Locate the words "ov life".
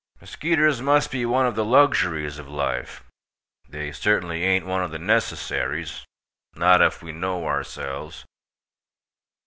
2.39-3.03